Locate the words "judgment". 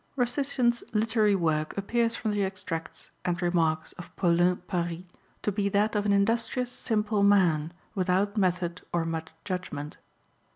9.45-9.97